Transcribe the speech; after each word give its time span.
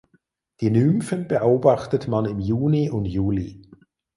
Die 0.61 0.71
Nymphen 0.71 1.27
beobachtet 1.27 2.07
man 2.07 2.25
im 2.25 2.39
Juni 2.39 2.89
und 2.89 3.05
Juli. 3.05 3.69